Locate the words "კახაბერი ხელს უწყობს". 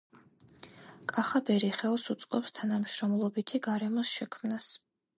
1.11-2.57